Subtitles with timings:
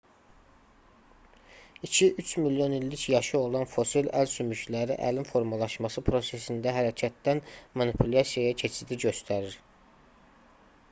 [1.83, 7.43] iki üç milyon illik yaşı olan fosil əl sümükləri əlin formalaşması prosesində hərəkətdən
[7.83, 9.59] manipulyasiyaya keçidi göstərir